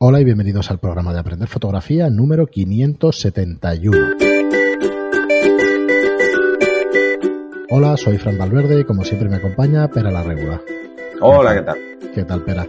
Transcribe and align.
Hola 0.00 0.20
y 0.20 0.24
bienvenidos 0.24 0.70
al 0.70 0.78
programa 0.78 1.12
de 1.12 1.18
Aprender 1.18 1.48
Fotografía 1.48 2.08
número 2.08 2.46
571. 2.46 3.98
Hola, 7.70 7.96
soy 7.96 8.16
Fran 8.16 8.38
Valverde 8.38 8.78
y 8.78 8.84
como 8.84 9.02
siempre 9.02 9.28
me 9.28 9.34
acompaña 9.38 9.88
Pera 9.88 10.12
la 10.12 10.22
Regula. 10.22 10.62
Hola, 11.20 11.52
¿qué 11.52 11.62
tal? 11.62 11.78
¿Qué 12.14 12.22
tal, 12.22 12.44
Pera? 12.44 12.64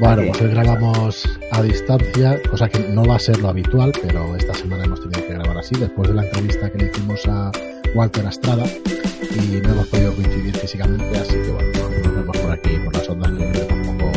Bueno, 0.00 0.22
pues 0.26 0.40
hoy 0.40 0.50
grabamos 0.50 1.38
a 1.52 1.62
distancia, 1.62 2.42
cosa 2.50 2.68
que 2.68 2.80
no 2.80 3.04
va 3.04 3.14
a 3.14 3.20
ser 3.20 3.38
lo 3.38 3.50
habitual, 3.50 3.92
pero 4.02 4.34
esta 4.34 4.52
semana 4.52 4.86
hemos 4.86 5.00
tenido 5.02 5.24
que 5.24 5.34
grabar 5.34 5.58
así, 5.58 5.76
después 5.78 6.08
de 6.08 6.16
la 6.16 6.24
entrevista 6.24 6.68
que 6.68 6.78
le 6.78 6.90
hicimos 6.90 7.28
a 7.28 7.52
Walter 7.94 8.26
Astrada 8.26 8.64
y 8.66 9.60
no 9.60 9.68
hemos 9.70 9.86
podido 9.86 10.12
coincidir 10.16 10.56
físicamente, 10.56 11.16
así 11.16 11.34
que 11.34 11.52
bueno, 11.52 11.68
nos 12.02 12.16
vemos 12.16 12.36
por 12.38 12.50
aquí, 12.50 12.76
por 12.84 12.96
las 12.96 13.08
ondas 13.08 13.30
que 13.30 13.60
tampoco, 13.66 14.10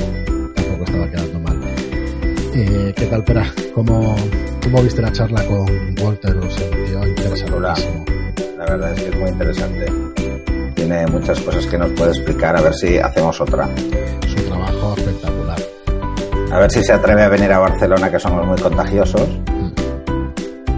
tampoco 0.55 0.83
estaba 0.83 1.11
quedando. 1.11 1.22
Eh, 2.55 2.93
¿Qué 2.95 3.05
tal, 3.07 3.23
Pera? 3.23 3.45
¿Cómo, 3.73 4.15
¿Cómo 4.63 4.83
viste 4.83 5.01
la 5.01 5.11
charla 5.11 5.43
con 5.45 5.65
Walter? 6.01 6.37
¿Os 6.37 6.53
sentió 6.53 7.07
interesantísimo? 7.07 8.05
La 8.57 8.65
verdad 8.65 8.93
es 8.93 9.01
que 9.03 9.09
es 9.09 9.15
muy 9.19 9.29
interesante. 9.29 9.85
Tiene 10.75 11.07
muchas 11.07 11.39
cosas 11.41 11.65
que 11.65 11.77
nos 11.77 11.91
puede 11.91 12.11
explicar, 12.11 12.55
a 12.57 12.61
ver 12.61 12.73
si 12.75 12.97
hacemos 12.97 13.39
otra. 13.41 13.67
Su 14.27 14.35
trabajo 14.43 14.93
espectacular. 14.97 15.59
A 16.51 16.59
ver 16.59 16.71
si 16.71 16.83
se 16.83 16.93
atreve 16.93 17.23
a 17.23 17.29
venir 17.29 17.51
a 17.51 17.59
Barcelona, 17.59 18.11
que 18.11 18.19
somos 18.19 18.45
muy 18.45 18.59
contagiosos. 18.61 19.27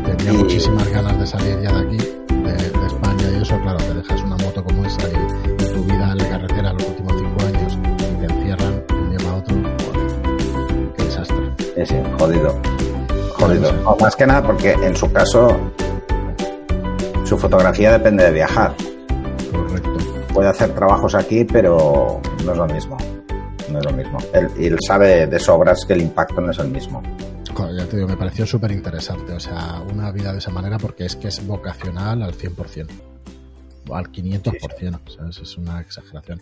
Tenía 0.05 0.33
Y- 0.33 0.37
muchísimas 0.37 0.87
ganas 0.89 1.19
de 1.19 1.27
salir 1.27 1.59
ya 1.61 1.71
de 1.73 1.87
aquí, 1.87 1.97
de, 1.97 2.53
de 2.53 2.87
España 2.87 3.25
y 3.37 3.41
eso, 3.41 3.59
claro, 3.61 3.79
No, 13.59 13.95
más 13.99 14.15
que 14.15 14.25
nada 14.25 14.43
porque 14.43 14.71
en 14.73 14.95
su 14.95 15.11
caso, 15.11 15.57
su 17.23 17.37
fotografía 17.37 17.91
depende 17.91 18.25
de 18.25 18.31
viajar. 18.31 18.75
Correcto. 19.51 19.97
Puede 20.33 20.49
hacer 20.49 20.71
trabajos 20.71 21.15
aquí, 21.15 21.45
pero 21.45 22.19
no 22.43 22.51
es 22.51 22.57
lo 22.57 22.67
mismo. 22.67 22.97
No 23.71 23.79
es 23.79 23.85
lo 23.85 23.91
mismo. 23.91 24.17
Él, 24.33 24.49
y 24.57 24.67
él 24.67 24.77
sabe 24.85 25.27
de 25.27 25.39
sobras 25.39 25.85
que 25.85 25.93
el 25.93 26.01
impacto 26.01 26.41
no 26.41 26.51
es 26.51 26.59
el 26.59 26.69
mismo. 26.69 27.01
Ya 27.73 27.85
te 27.85 27.95
digo, 27.95 28.07
me 28.07 28.17
pareció 28.17 28.45
súper 28.45 28.71
interesante, 28.71 29.31
o 29.33 29.39
sea, 29.39 29.81
una 29.91 30.11
vida 30.11 30.33
de 30.33 30.39
esa 30.39 30.51
manera 30.51 30.77
porque 30.77 31.05
es 31.05 31.15
que 31.15 31.29
es 31.29 31.45
vocacional 31.45 32.21
al 32.21 32.33
100%. 32.33 33.14
Al 33.91 34.11
500%, 34.11 34.99
¿sabes? 35.15 35.37
Es 35.39 35.57
una 35.57 35.81
exageración. 35.81 36.39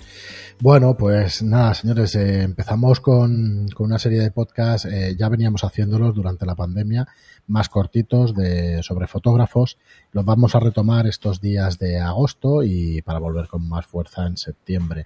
Bueno, 0.59 0.95
pues 0.97 1.43
nada, 1.43 1.73
señores, 1.73 2.15
eh, 2.15 2.43
empezamos 2.43 2.99
con, 2.99 3.67
con 3.75 3.87
una 3.87 3.99
serie 3.99 4.21
de 4.21 4.31
podcasts, 4.31 4.85
eh, 4.85 5.15
ya 5.17 5.29
veníamos 5.29 5.63
haciéndolos 5.63 6.15
durante 6.15 6.45
la 6.45 6.55
pandemia, 6.55 7.07
más 7.47 7.69
cortitos 7.69 8.33
de, 8.33 8.81
sobre 8.83 9.07
fotógrafos. 9.07 9.77
Los 10.11 10.25
vamos 10.25 10.55
a 10.55 10.59
retomar 10.59 11.07
estos 11.07 11.41
días 11.41 11.79
de 11.79 11.99
agosto 11.99 12.63
y 12.63 13.01
para 13.01 13.19
volver 13.19 13.47
con 13.47 13.67
más 13.67 13.85
fuerza 13.85 14.25
en 14.25 14.37
septiembre. 14.37 15.05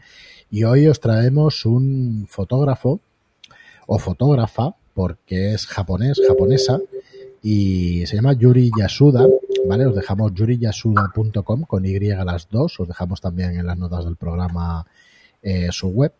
Y 0.50 0.64
hoy 0.64 0.88
os 0.88 1.00
traemos 1.00 1.66
un 1.66 2.26
fotógrafo 2.30 3.02
o 3.88 4.00
fotógrafa, 4.00 4.76
porque 4.94 5.54
es 5.54 5.66
japonés, 5.66 6.22
japonesa, 6.28 6.80
y 7.42 8.06
se 8.06 8.16
llama 8.16 8.34
Yuri 8.34 8.72
Yasuda, 8.78 9.26
¿vale? 9.66 9.86
Os 9.86 9.96
dejamos 9.96 10.34
yuriyasuda.com 10.34 11.64
con 11.64 11.86
Y 11.86 12.12
a 12.12 12.24
las 12.24 12.50
dos, 12.50 12.80
os 12.80 12.88
dejamos 12.88 13.22
también 13.22 13.58
en 13.58 13.66
las 13.66 13.78
notas 13.78 14.06
del 14.06 14.16
programa 14.16 14.86
eh, 15.42 15.70
su 15.72 15.90
web. 15.90 16.14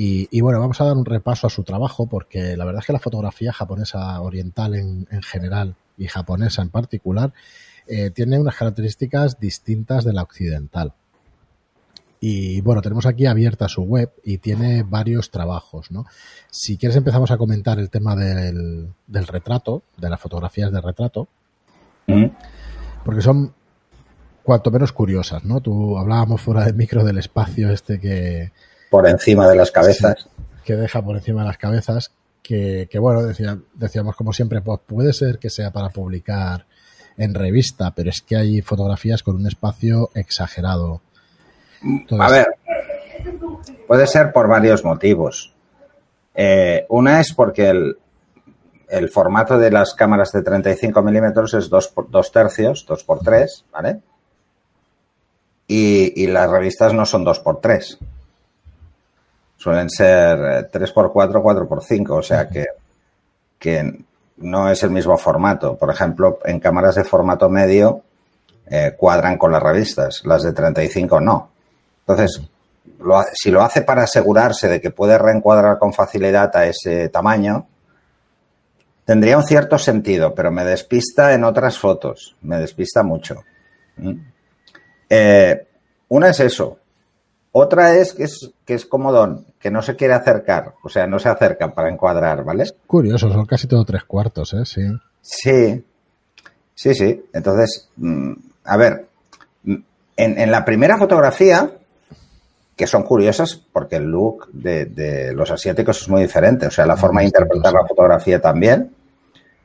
Y, 0.00 0.40
bueno, 0.42 0.60
vamos 0.60 0.80
a 0.80 0.84
dar 0.84 0.96
un 0.96 1.04
repaso 1.04 1.48
a 1.48 1.50
su 1.50 1.64
trabajo, 1.64 2.06
porque 2.06 2.56
la 2.56 2.64
verdad 2.64 2.82
es 2.82 2.86
que 2.86 2.92
la 2.92 3.00
fotografía 3.00 3.52
japonesa 3.52 4.20
oriental 4.20 4.76
en, 4.76 5.08
en 5.10 5.22
general 5.22 5.74
y 5.96 6.06
japonesa 6.06 6.62
en 6.62 6.70
particular 6.70 7.32
eh, 7.88 8.10
tiene 8.10 8.38
unas 8.38 8.54
características 8.54 9.40
distintas 9.40 10.04
de 10.04 10.12
la 10.12 10.22
occidental. 10.22 10.92
Y 12.20 12.60
bueno, 12.60 12.82
tenemos 12.82 13.06
aquí 13.06 13.26
abierta 13.26 13.68
su 13.68 13.82
web 13.82 14.12
y 14.22 14.38
tiene 14.38 14.84
varios 14.84 15.30
trabajos, 15.30 15.90
¿no? 15.90 16.06
Si 16.50 16.76
quieres 16.76 16.96
empezamos 16.96 17.30
a 17.30 17.38
comentar 17.38 17.78
el 17.78 17.90
tema 17.90 18.14
del, 18.14 18.92
del 19.06 19.26
retrato, 19.26 19.82
de 19.96 20.10
las 20.10 20.20
fotografías 20.20 20.70
de 20.70 20.80
retrato, 20.80 21.28
Porque 23.04 23.22
son 23.22 23.52
cuanto 24.42 24.70
menos 24.70 24.92
curiosas, 24.92 25.44
¿no? 25.44 25.60
Tú 25.60 25.98
hablábamos 25.98 26.40
fuera 26.40 26.64
del 26.64 26.74
micro 26.74 27.04
del 27.04 27.18
espacio 27.18 27.70
este 27.70 27.98
que, 28.00 28.50
Por 28.90 29.06
encima 29.08 29.46
de 29.48 29.56
las 29.56 29.70
cabezas. 29.70 30.28
que 30.64 30.76
deja 30.76 31.02
por 31.02 31.16
encima 31.16 31.42
de 31.42 31.48
las 31.48 31.58
cabezas, 31.58 32.12
que, 32.42 32.88
que, 32.90 32.98
bueno, 32.98 33.22
decía- 33.22 33.58
decíamos 33.74 34.16
como 34.16 34.32
siempre, 34.32 34.60
pues 34.62 34.80
puede 34.86 35.12
ser 35.12 35.38
que 35.38 35.50
sea 35.50 35.70
para 35.70 35.90
publicar 35.90 36.64
en 37.18 37.34
revista, 37.34 37.90
pero 37.94 38.10
es 38.10 38.22
que 38.22 38.36
hay 38.36 38.62
fotografías 38.62 39.22
con 39.22 39.36
un 39.36 39.46
espacio 39.46 40.10
exagerado. 40.14 41.02
Entonces, 41.82 42.26
A 42.26 42.30
ver, 42.30 42.46
puede 43.86 44.06
ser 44.06 44.32
por 44.32 44.48
varios 44.48 44.84
motivos. 44.84 45.52
Eh, 46.34 46.86
una 46.88 47.20
es 47.20 47.32
porque 47.34 47.68
el, 47.70 47.98
el 48.88 49.08
formato 49.10 49.58
de 49.58 49.70
las 49.70 49.94
cámaras 49.94 50.32
de 50.32 50.42
35 50.42 51.02
milímetros 51.02 51.54
es 51.54 51.68
2 51.68 51.88
por, 51.88 52.10
dos 52.10 52.32
tercios, 52.32 52.84
2 52.86 53.04
por 53.04 53.20
3, 53.20 53.64
¿vale? 53.72 54.00
Y, 55.66 56.26
las 56.28 56.50
revistas 56.50 56.94
no 56.94 57.04
son 57.04 57.24
2 57.24 57.40
por 57.40 57.60
3. 57.60 57.98
Suelen 59.58 59.90
ser 59.90 60.38
eh, 60.38 60.68
3 60.72 60.92
por 60.92 61.12
4, 61.12 61.42
4 61.42 61.68
por 61.68 61.82
5, 61.82 62.14
o 62.14 62.22
sea 62.22 62.48
que, 62.48 62.66
que 63.58 64.04
no 64.38 64.70
es 64.70 64.82
el 64.82 64.90
mismo 64.90 65.18
formato. 65.18 65.76
Por 65.76 65.90
ejemplo, 65.90 66.38
en 66.44 66.58
cámaras 66.58 66.94
de 66.94 67.04
formato 67.04 67.50
medio 67.50 68.02
eh, 68.66 68.94
cuadran 68.96 69.36
con 69.36 69.52
las 69.52 69.62
revistas, 69.62 70.22
las 70.24 70.42
de 70.42 70.52
35 70.52 71.20
no. 71.20 71.50
Entonces, 72.00 72.40
lo 73.00 73.22
si 73.34 73.50
lo 73.50 73.62
hace 73.62 73.82
para 73.82 74.04
asegurarse 74.04 74.68
de 74.68 74.80
que 74.80 74.90
puede 74.90 75.18
reencuadrar 75.18 75.78
con 75.78 75.92
facilidad 75.92 76.54
a 76.56 76.66
ese 76.66 77.10
tamaño, 77.10 77.66
tendría 79.08 79.38
un 79.38 79.42
cierto 79.42 79.78
sentido, 79.78 80.34
pero 80.34 80.50
me 80.50 80.66
despista 80.66 81.32
en 81.32 81.42
otras 81.42 81.78
fotos, 81.78 82.36
me 82.42 82.58
despista 82.58 83.02
mucho. 83.02 83.42
¿Mm? 83.96 84.12
Eh, 85.08 85.66
una 86.08 86.28
es 86.28 86.40
eso. 86.40 86.78
Otra 87.52 87.94
es 87.94 88.12
que 88.12 88.24
es, 88.24 88.50
que 88.66 88.74
es 88.74 88.84
comodón, 88.84 89.46
que 89.58 89.70
no 89.70 89.80
se 89.80 89.96
quiere 89.96 90.12
acercar, 90.12 90.74
o 90.84 90.90
sea, 90.90 91.06
no 91.06 91.18
se 91.18 91.30
acercan 91.30 91.72
para 91.72 91.88
encuadrar, 91.88 92.44
¿vale? 92.44 92.66
curioso, 92.86 93.32
son 93.32 93.46
casi 93.46 93.66
todo 93.66 93.82
tres 93.86 94.04
cuartos, 94.04 94.52
¿eh? 94.52 94.66
Sí. 94.66 94.82
Sí, 95.22 95.82
sí, 96.74 96.94
sí. 96.94 97.24
Entonces, 97.32 97.88
mm, 97.96 98.32
a 98.64 98.76
ver, 98.76 99.08
mm, 99.62 99.76
en, 100.18 100.38
en 100.38 100.50
la 100.50 100.66
primera 100.66 100.98
fotografía, 100.98 101.70
que 102.76 102.86
son 102.86 103.04
curiosas 103.04 103.56
porque 103.72 103.96
el 103.96 104.04
look 104.04 104.50
de, 104.52 104.84
de 104.84 105.32
los 105.32 105.50
asiáticos 105.50 106.02
es 106.02 106.10
muy 106.10 106.20
diferente, 106.20 106.66
o 106.66 106.70
sea, 106.70 106.84
la 106.84 106.98
forma 106.98 107.22
de 107.22 107.28
interpretar 107.28 107.72
la 107.72 107.86
fotografía 107.86 108.38
también. 108.38 108.97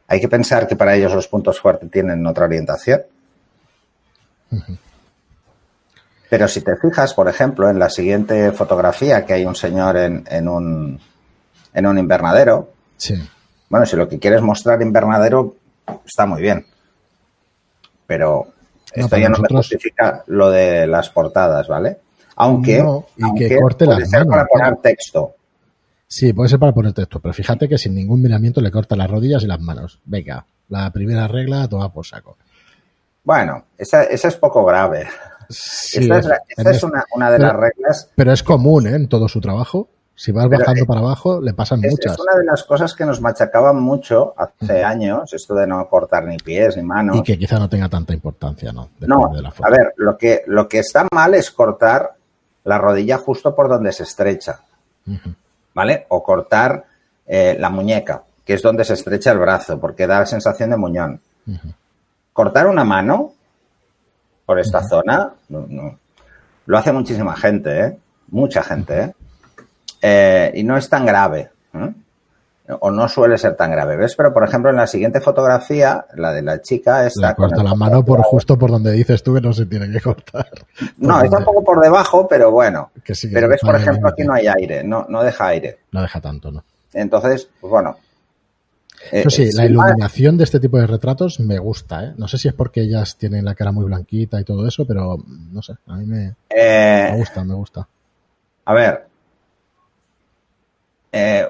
Hay 0.08 0.20
que 0.20 0.28
pensar 0.28 0.68
que 0.68 0.76
para 0.76 0.96
ellos 0.96 1.14
los 1.14 1.28
puntos 1.28 1.60
fuertes 1.60 1.90
tienen 1.90 2.26
otra 2.28 2.46
orientación. 2.46 3.02
Pero 6.30 6.48
si 6.48 6.62
te 6.62 6.76
fijas, 6.78 7.14
por 7.14 7.28
ejemplo, 7.30 7.70
en 7.70 7.78
la 7.80 7.90
siguiente 7.90 8.52
fotografía, 8.52 9.26
que 9.26 9.34
hay 9.34 9.46
un 9.46 9.56
señor 9.56 9.98
en, 9.98 10.24
en 10.30 10.48
un, 10.48 11.00
en 11.74 11.86
un 11.86 11.98
invernadero, 11.98 12.70
Sí. 12.98 13.16
bueno, 13.70 13.86
si 13.86 13.96
lo 13.96 14.08
que 14.08 14.20
quieres 14.20 14.42
mostrar 14.42 14.82
invernadero, 14.82 15.56
está 16.06 16.26
muy 16.26 16.42
bien. 16.42 16.66
Pero 18.08 18.48
esto 18.94 19.18
ya 19.18 19.30
no 19.30 19.38
me 19.40 19.48
justifica 19.50 20.24
lo 20.28 20.50
de 20.50 20.88
las 20.88 21.10
portadas, 21.10 21.68
¿vale? 21.68 21.98
Aunque, 22.36 22.82
No, 22.82 23.06
y 23.18 23.36
que 23.36 23.60
corte 23.60 23.86
puede 23.86 24.00
las 24.02 24.10
ser 24.10 24.20
manos, 24.26 24.32
para 24.32 24.46
poner 24.48 24.66
claro. 24.68 24.80
texto. 24.82 25.36
Sí, 26.16 26.32
puede 26.32 26.48
ser 26.50 26.60
para 26.60 26.74
poner 26.74 26.94
texto, 26.94 27.20
pero 27.20 27.34
fíjate 27.34 27.68
que 27.68 27.78
sin 27.80 27.96
ningún 27.96 28.22
miramiento 28.22 28.62
le 28.62 28.70
corta 28.70 28.96
las 28.96 29.10
rodillas 29.10 29.42
y 29.44 29.48
las 29.48 29.60
manos. 29.60 30.00
Venga, 30.06 30.46
la 30.70 30.92
primera 30.92 31.28
regla 31.28 31.68
toma 31.68 31.92
por 31.92 32.06
saco. 32.06 32.38
Bueno, 33.24 33.66
esa, 33.80 34.04
esa 34.04 34.28
es 34.28 34.36
poco 34.36 34.64
grave. 34.64 35.08
Sí, 35.50 36.00
esta 36.04 36.20
es, 36.20 36.26
la- 36.84 36.88
una, 36.88 37.04
una 37.16 37.32
de 37.32 37.38
pero- 37.38 37.48
las 37.52 37.60
reglas. 37.60 38.10
Pero 38.16 38.32
es 38.32 38.44
común, 38.44 38.86
¿eh? 38.86 38.96
En 38.96 39.08
todo 39.08 39.28
su 39.28 39.42
trabajo. 39.42 39.90
Si 40.16 40.32
vas 40.32 40.46
Pero, 40.48 40.60
bajando 40.60 40.86
para 40.86 41.00
abajo, 41.00 41.42
le 41.42 41.56
pasan 41.56 41.84
Es, 41.84 41.90
muchas. 41.90 42.14
es 42.14 42.20
una 42.20 42.38
de 42.38 42.46
las 42.46 42.64
cosas 42.64 42.94
que 42.94 43.04
nos 43.06 43.20
machacaban 43.20 43.82
mucho 43.82 44.36
hace 44.38 44.84
años, 44.84 45.34
esto 45.34 45.56
de 45.56 45.66
no 45.66 45.88
cortar 45.90 46.26
ni 46.26 46.38
pies 46.38 46.78
ni 46.78 46.84
manos. 46.84 47.18
Y 47.18 47.24
que 47.24 47.40
quizá 47.40 47.58
no 47.58 47.68
tenga 47.68 47.90
tanta 47.90 48.14
importancia, 48.14 48.72
¿no? 48.72 48.90
Depende 49.00 49.08
No, 49.08 49.32
de 49.36 49.42
la 49.42 49.50
a 49.50 49.70
ver, 49.72 49.94
lo 49.98 50.16
que, 50.16 50.44
lo 50.46 50.68
que 50.70 50.78
está 50.80 51.08
mal 51.12 51.34
es 51.34 51.50
cortar 51.50 52.12
la 52.66 52.78
rodilla 52.78 53.18
justo 53.18 53.56
por 53.56 53.68
donde 53.68 53.92
se 53.92 54.04
estrecha. 54.04 54.60
¿Vale? 55.74 56.06
O 56.10 56.24
cortar 56.24 56.86
eh, 57.26 57.56
la 57.60 57.70
muñeca, 57.70 58.24
que 58.46 58.54
es 58.54 58.62
donde 58.62 58.86
se 58.86 58.94
estrecha 58.94 59.32
el 59.32 59.40
brazo, 59.40 59.80
porque 59.80 60.08
da 60.08 60.20
la 60.20 60.26
sensación 60.26 60.70
de 60.70 60.78
muñón. 60.78 61.22
Cortar 62.32 62.68
una 62.68 62.84
mano 62.84 63.34
por 64.46 64.60
esta 64.60 64.84
zona, 64.84 65.34
no, 65.50 65.66
no. 65.70 65.98
lo 66.66 66.78
hace 66.78 66.92
muchísima 66.92 67.36
gente, 67.36 67.80
¿eh? 67.80 67.98
Mucha 68.30 68.64
gente, 68.64 69.00
¿eh? 69.00 69.14
Eh, 70.02 70.52
y 70.56 70.64
no 70.64 70.76
es 70.78 70.90
tan 70.90 71.06
grave. 71.06 71.52
¿eh? 71.74 71.94
O 72.80 72.92
no 72.92 73.10
suele 73.10 73.38
ser 73.38 73.56
tan 73.56 73.72
grave, 73.72 73.98
¿ves? 73.98 74.16
Pero, 74.16 74.34
por 74.34 74.44
ejemplo, 74.44 74.70
en 74.70 74.78
la 74.78 74.88
siguiente 74.88 75.20
fotografía, 75.20 76.06
la 76.16 76.32
de 76.32 76.42
la 76.42 76.62
chica, 76.62 77.06
está... 77.06 77.30
Le 77.30 77.36
corta 77.36 77.62
la 77.64 77.76
mano 77.76 78.06
por 78.06 78.22
justo 78.22 78.58
por 78.58 78.72
donde 78.72 78.92
dices 78.94 79.22
tú 79.22 79.34
que 79.34 79.42
no 79.42 79.52
se 79.54 79.66
tiene 79.66 79.92
que 79.92 80.00
cortar. 80.00 80.48
No, 80.98 81.22
está 81.22 81.40
un 81.40 81.44
poco 81.46 81.64
por 81.64 81.82
debajo, 81.82 82.26
pero 82.28 82.52
bueno. 82.52 82.92
Que 83.04 83.14
sí 83.16 83.28
que 83.28 83.34
pero 83.34 83.50
ves, 83.50 83.60
por 83.62 83.76
ejemplo, 83.76 84.08
aquí 84.10 84.24
no 84.24 84.34
hay 84.34 84.48
aire, 84.48 84.84
no, 84.84 85.06
no 85.10 85.22
deja 85.24 85.48
aire. 85.48 85.80
No 85.92 86.02
deja 86.02 86.22
tanto, 86.22 86.52
¿no? 86.52 86.64
Entonces, 86.94 87.50
pues 87.60 87.70
bueno. 87.70 87.98
Eh, 89.12 89.20
Eso 89.20 89.30
sí, 89.32 89.52
la 89.52 89.64
más- 89.64 89.70
iluminación 89.70 90.38
de 90.38 90.46
este 90.46 90.62
tipo 90.62 90.78
de 90.80 90.88
retratos 90.88 91.42
me 91.42 91.60
gusta, 91.60 92.06
¿eh? 92.06 92.14
No 92.16 92.30
sé 92.30 92.38
si 92.38 92.48
es 92.48 92.54
porque 92.54 92.80
ellas 92.82 93.18
tienen 93.18 93.44
la 93.44 93.56
cara 93.56 93.74
muy 93.74 93.84
blanquita 93.84 94.40
y 94.40 94.46
todo 94.46 94.66
eso, 94.66 94.86
pero 94.88 95.18
no 95.28 95.62
sé, 95.62 95.74
a 95.88 95.98
mí 95.98 96.06
me, 96.06 96.36
eh, 96.50 97.10
me 97.12 97.18
gusta, 97.18 97.44
me 97.44 97.54
gusta. 97.56 97.86
A 98.64 98.74
ver. 98.74 99.06
Eh, 101.12 101.48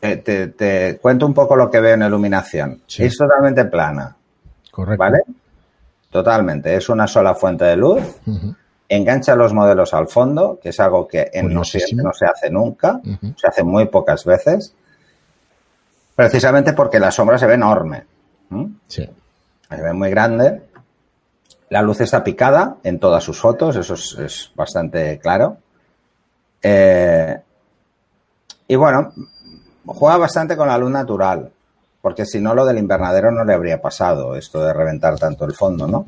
te, 0.00 0.16
te- 0.18 0.46
te 0.48 0.98
cuento 0.98 1.26
un 1.26 1.34
poco 1.34 1.54
lo 1.56 1.70
que 1.70 1.78
veo 1.80 1.94
en 1.94 2.02
iluminación. 2.02 2.82
Sí. 2.86 3.04
Es 3.04 3.16
totalmente 3.16 3.64
plana, 3.66 4.16
Correcto. 4.70 4.98
¿vale? 4.98 5.20
Totalmente. 6.10 6.74
Es 6.74 6.88
una 6.88 7.06
sola 7.06 7.34
fuente 7.34 7.64
de 7.64 7.76
luz. 7.76 8.02
Engancha 8.88 9.36
los 9.36 9.52
modelos 9.52 9.94
al 9.94 10.08
fondo, 10.08 10.58
que 10.60 10.70
es 10.70 10.80
algo 10.80 11.06
que 11.06 11.30
en 11.32 11.46
Curiosísimo. 11.46 11.60
Occidente 11.60 12.02
no 12.02 12.12
se 12.12 12.26
hace 12.26 12.50
nunca. 12.50 13.00
Se 13.36 13.46
hace 13.46 13.62
muy 13.62 13.86
pocas 13.86 14.24
veces. 14.24 14.74
Precisamente 16.16 16.72
porque 16.72 16.98
la 16.98 17.10
sombra 17.10 17.38
se 17.38 17.46
ve 17.46 17.54
enorme. 17.54 18.04
Sí, 18.88 19.08
Se 19.68 19.76
ve 19.82 19.92
muy 19.92 20.10
grande. 20.10 20.62
La 21.68 21.82
luz 21.82 22.00
está 22.00 22.24
picada 22.24 22.78
en 22.82 22.98
todas 22.98 23.22
sus 23.22 23.38
fotos, 23.38 23.76
eso 23.76 23.94
es, 23.94 24.18
es 24.18 24.50
bastante 24.56 25.20
claro. 25.20 25.58
Eh, 26.60 27.40
y 28.66 28.74
bueno, 28.74 29.12
juega 29.86 30.16
bastante 30.16 30.56
con 30.56 30.68
la 30.68 30.78
luz 30.78 30.90
natural, 30.90 31.50
porque 32.02 32.24
si 32.26 32.40
no 32.40 32.54
lo 32.54 32.64
del 32.66 32.78
invernadero 32.78 33.30
no 33.30 33.44
le 33.44 33.54
habría 33.54 33.80
pasado, 33.80 34.34
esto 34.36 34.60
de 34.62 34.72
reventar 34.72 35.18
tanto 35.18 35.44
el 35.44 35.52
fondo, 35.54 35.86
¿no? 35.86 36.06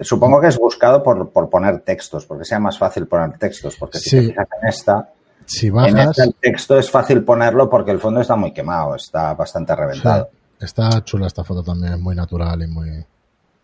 Supongo 0.00 0.40
que 0.40 0.46
es 0.46 0.58
buscado 0.58 1.02
por, 1.02 1.28
por 1.30 1.50
poner 1.50 1.80
textos, 1.80 2.24
porque 2.24 2.44
sea 2.46 2.58
más 2.58 2.78
fácil 2.78 3.06
poner 3.06 3.36
textos, 3.36 3.76
porque 3.76 3.98
si 3.98 4.10
te 4.10 4.20
Sí. 4.22 4.26
fijas 4.28 4.48
en 4.62 4.68
esta, 4.68 5.08
si 5.44 5.66
en 5.66 5.74
bajas, 5.74 6.08
esta 6.10 6.24
el 6.24 6.34
texto 6.34 6.78
es 6.78 6.90
fácil 6.90 7.22
ponerlo 7.22 7.68
porque 7.68 7.90
el 7.90 8.00
fondo 8.00 8.20
está 8.22 8.34
muy 8.36 8.52
quemado, 8.52 8.94
está 8.94 9.34
bastante 9.34 9.76
reventado. 9.76 10.30
sí, 10.58 10.64
está 10.64 11.04
chula 11.04 11.26
esta 11.26 11.44
foto 11.44 11.62
también, 11.62 11.94
es 11.94 12.00
muy 12.00 12.14
natural 12.14 12.62
y 12.62 12.66
muy... 12.66 13.04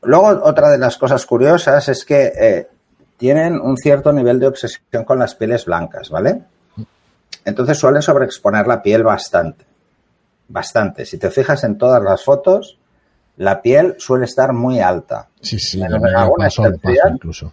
Luego, 0.02 0.26
otra 0.44 0.68
de 0.68 0.78
las 0.78 0.98
cosas 0.98 1.24
curiosas 1.24 1.88
es 1.88 2.04
que 2.04 2.32
eh, 2.38 2.68
tienen 3.16 3.58
un 3.58 3.78
cierto 3.78 4.12
nivel 4.12 4.38
de 4.38 4.46
obsesión 4.48 5.04
con 5.04 5.18
las 5.18 5.34
pieles 5.34 5.64
blancas, 5.64 6.10
¿vale? 6.10 6.42
Entonces 7.46 7.78
suelen 7.78 8.02
sobreexponer 8.02 8.66
la 8.66 8.82
piel 8.82 9.04
bastante. 9.04 9.64
Bastante. 10.48 11.06
Si 11.06 11.16
te 11.16 11.30
fijas 11.30 11.62
en 11.62 11.78
todas 11.78 12.02
las 12.02 12.24
fotos, 12.24 12.76
la 13.36 13.62
piel 13.62 13.94
suele 13.98 14.24
estar 14.24 14.52
muy 14.52 14.80
alta. 14.80 15.28
Sí, 15.40 15.58
sí, 15.58 15.80
alguna 15.80 16.26
paso 16.36 16.64
paso 16.64 17.08
incluso. 17.08 17.52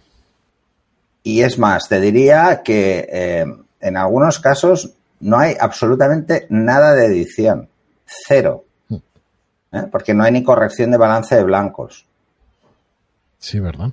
Y 1.22 1.42
es 1.42 1.58
más, 1.58 1.88
te 1.88 2.00
diría 2.00 2.62
que 2.62 3.08
eh, 3.10 3.46
en 3.80 3.96
algunos 3.96 4.40
casos 4.40 4.94
no 5.20 5.38
hay 5.38 5.54
absolutamente 5.58 6.46
nada 6.50 6.92
de 6.92 7.06
edición. 7.06 7.68
Cero. 8.04 8.64
¿Eh? 8.90 9.86
Porque 9.90 10.12
no 10.12 10.24
hay 10.24 10.32
ni 10.32 10.42
corrección 10.42 10.90
de 10.90 10.96
balance 10.96 11.36
de 11.36 11.44
blancos. 11.44 12.04
Sí, 13.38 13.60
¿verdad? 13.60 13.92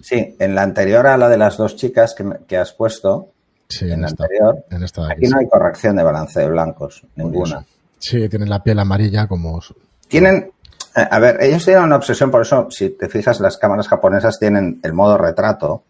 Sí, 0.00 0.36
en 0.38 0.54
la 0.54 0.62
anterior 0.62 1.06
a 1.06 1.18
la 1.18 1.28
de 1.28 1.36
las 1.36 1.58
dos 1.58 1.76
chicas 1.76 2.14
que 2.46 2.56
has 2.56 2.72
puesto, 2.72 3.33
Sí, 3.68 3.90
en 3.90 4.04
esta, 4.04 4.24
anterior, 4.24 4.64
en 4.70 4.82
esta 4.82 5.06
de 5.06 5.12
aquí. 5.12 5.24
aquí 5.24 5.32
no 5.32 5.38
hay 5.38 5.48
corrección 5.48 5.96
de 5.96 6.02
balance 6.02 6.40
de 6.40 6.48
blancos, 6.48 7.06
ninguna. 7.16 7.56
Curioso. 7.56 7.66
Sí, 7.98 8.28
tienen 8.28 8.50
la 8.50 8.62
piel 8.62 8.78
amarilla 8.78 9.26
como... 9.26 9.60
Tienen, 10.08 10.52
eh, 10.94 11.08
a 11.10 11.18
ver, 11.18 11.42
ellos 11.42 11.64
tienen 11.64 11.84
una 11.84 11.96
obsesión, 11.96 12.30
por 12.30 12.42
eso, 12.42 12.68
si 12.70 12.90
te 12.90 13.08
fijas, 13.08 13.40
las 13.40 13.56
cámaras 13.56 13.88
japonesas 13.88 14.38
tienen 14.38 14.80
el 14.82 14.92
modo 14.92 15.16
retrato, 15.16 15.84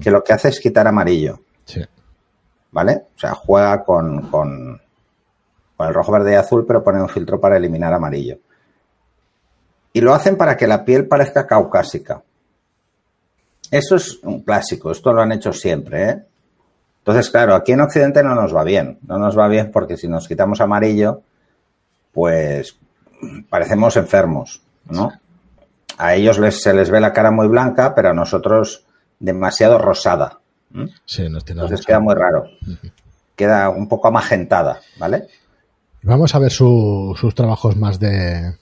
que 0.00 0.10
lo 0.10 0.24
que 0.24 0.32
hace 0.32 0.48
es 0.48 0.60
quitar 0.60 0.86
amarillo, 0.86 1.40
Sí, 1.64 1.82
¿vale? 2.70 3.06
O 3.16 3.18
sea, 3.18 3.34
juega 3.34 3.84
con, 3.84 4.30
con, 4.30 4.80
con 5.76 5.86
el 5.86 5.92
rojo, 5.92 6.12
verde 6.12 6.32
y 6.32 6.36
azul, 6.36 6.64
pero 6.66 6.82
pone 6.82 7.02
un 7.02 7.08
filtro 7.08 7.40
para 7.40 7.56
eliminar 7.56 7.92
amarillo. 7.92 8.38
Y 9.92 10.00
lo 10.00 10.14
hacen 10.14 10.36
para 10.36 10.56
que 10.56 10.66
la 10.66 10.84
piel 10.84 11.08
parezca 11.08 11.46
caucásica. 11.46 12.22
Esto 13.70 13.96
es 13.96 14.20
un 14.22 14.42
clásico, 14.42 14.92
esto 14.92 15.12
lo 15.12 15.22
han 15.22 15.32
hecho 15.32 15.52
siempre, 15.52 16.08
¿eh? 16.10 16.22
Entonces, 17.06 17.30
claro, 17.30 17.54
aquí 17.54 17.70
en 17.70 17.80
Occidente 17.82 18.22
no 18.24 18.34
nos 18.34 18.54
va 18.54 18.64
bien. 18.64 18.98
No 19.06 19.16
nos 19.18 19.38
va 19.38 19.46
bien 19.46 19.70
porque 19.72 19.96
si 19.96 20.08
nos 20.08 20.26
quitamos 20.26 20.60
amarillo, 20.60 21.22
pues 22.12 22.76
parecemos 23.48 23.96
enfermos, 23.96 24.60
¿no? 24.90 25.12
A 25.98 26.14
ellos 26.16 26.38
les, 26.38 26.60
se 26.60 26.74
les 26.74 26.90
ve 26.90 27.00
la 27.00 27.12
cara 27.12 27.30
muy 27.30 27.46
blanca, 27.46 27.94
pero 27.94 28.10
a 28.10 28.12
nosotros 28.12 28.84
demasiado 29.20 29.78
rosada. 29.78 30.40
sí, 31.04 31.28
nos 31.28 31.44
tiene 31.44 31.62
Entonces 31.62 31.86
queda 31.86 32.00
muy 32.00 32.14
raro. 32.14 32.44
Queda 33.36 33.68
un 33.70 33.88
poco 33.88 34.08
amagentada, 34.08 34.80
¿vale? 34.98 35.28
Vamos 36.02 36.34
a 36.34 36.38
ver 36.40 36.50
su- 36.50 37.14
sus 37.18 37.34
trabajos 37.34 37.76
más 37.76 38.00
de, 38.00 38.56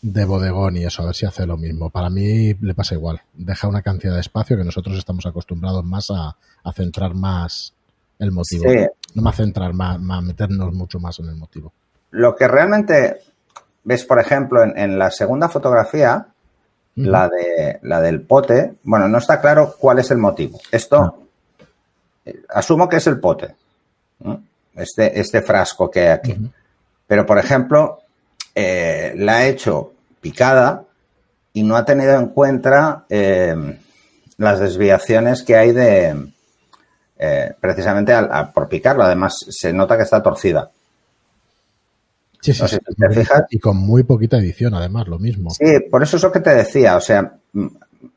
de 0.00 0.24
bodegón 0.24 0.76
y 0.76 0.84
eso, 0.84 1.02
a 1.02 1.06
ver 1.06 1.14
si 1.14 1.26
hace 1.26 1.46
lo 1.46 1.56
mismo. 1.56 1.90
Para 1.90 2.10
mí 2.10 2.54
le 2.54 2.74
pasa 2.74 2.94
igual. 2.94 3.20
Deja 3.34 3.68
una 3.68 3.82
cantidad 3.82 4.14
de 4.14 4.20
espacio 4.20 4.56
que 4.56 4.64
nosotros 4.64 4.96
estamos 4.96 5.26
acostumbrados 5.26 5.84
más 5.84 6.06
a, 6.10 6.36
a 6.62 6.72
centrar 6.72 7.14
más 7.14 7.74
el 8.18 8.30
motivo. 8.32 8.64
Sí. 8.70 8.86
No 9.14 9.22
más 9.22 9.36
centrar, 9.36 9.72
más, 9.72 10.00
más 10.00 10.22
meternos 10.22 10.72
mucho 10.72 11.00
más 11.00 11.18
en 11.18 11.26
el 11.26 11.36
motivo. 11.36 11.72
Lo 12.10 12.36
que 12.36 12.46
realmente 12.46 13.20
ves, 13.84 14.04
por 14.04 14.20
ejemplo, 14.20 14.62
en, 14.62 14.78
en 14.78 14.98
la 14.98 15.10
segunda 15.10 15.48
fotografía, 15.48 16.26
la, 16.94 17.28
de, 17.28 17.78
la 17.82 18.00
del 18.00 18.22
pote, 18.22 18.74
bueno, 18.82 19.08
no 19.08 19.18
está 19.18 19.40
claro 19.40 19.74
cuál 19.78 20.00
es 20.00 20.10
el 20.10 20.18
motivo. 20.18 20.58
Esto, 20.70 21.22
eh, 22.24 22.42
asumo 22.48 22.88
que 22.88 22.96
es 22.96 23.06
el 23.06 23.20
pote, 23.20 23.54
¿no? 24.20 24.42
este, 24.74 25.18
este 25.20 25.42
frasco 25.42 25.90
que 25.90 26.00
hay 26.00 26.08
aquí. 26.08 26.50
Pero, 27.06 27.24
por 27.24 27.38
ejemplo, 27.38 28.00
eh, 28.60 29.14
la 29.16 29.36
ha 29.36 29.46
hecho 29.46 29.92
picada 30.20 30.82
y 31.52 31.62
no 31.62 31.76
ha 31.76 31.84
tenido 31.84 32.18
en 32.18 32.26
cuenta 32.30 33.04
eh, 33.08 33.54
las 34.36 34.58
desviaciones 34.58 35.44
que 35.44 35.54
hay 35.54 35.70
de, 35.70 36.32
eh, 37.20 37.54
precisamente 37.60 38.12
por 38.52 38.68
picarlo. 38.68 39.04
Además, 39.04 39.36
se 39.48 39.72
nota 39.72 39.96
que 39.96 40.02
está 40.02 40.20
torcida. 40.20 40.72
Sí, 42.40 42.52
sí, 42.52 42.62
No 42.62 42.66
sé 42.66 42.76
sí. 42.78 42.82
si 42.88 42.94
te 42.96 43.10
fijas. 43.14 43.44
Y 43.50 43.60
con 43.60 43.76
muy 43.76 44.02
poquita 44.02 44.38
edición, 44.38 44.74
además, 44.74 45.06
lo 45.06 45.20
mismo. 45.20 45.50
Sí, 45.50 45.78
por 45.88 46.02
eso 46.02 46.16
es 46.16 46.22
lo 46.24 46.32
que 46.32 46.40
te 46.40 46.52
decía. 46.52 46.96
O 46.96 47.00
sea, 47.00 47.32
mm, 47.52 47.66